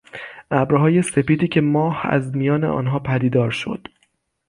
[0.51, 3.87] ابرهای سپیدی که ماه از میان آنها پدیدار شد